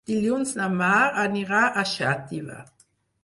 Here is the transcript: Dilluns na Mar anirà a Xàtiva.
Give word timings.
Dilluns 0.09 0.53
na 0.59 0.69
Mar 0.77 1.01
anirà 1.25 1.61
a 1.67 1.85
Xàtiva. 1.91 2.57